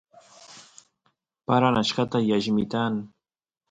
paran 1.45 1.75
achkata 1.81 2.17
y 2.27 2.29
allimitan 2.37 2.93